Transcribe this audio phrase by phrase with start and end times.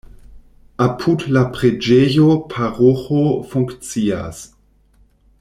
[0.85, 3.21] Apud la preĝejo paroĥo
[3.53, 4.43] funkcias.